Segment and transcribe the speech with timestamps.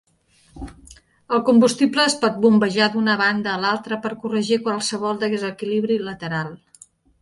[1.37, 6.57] El combustible es pot bombejar d'una banda a l'altra per corregir qualsevol desequilibri lateral.